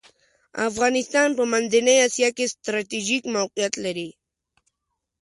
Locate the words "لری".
3.83-4.09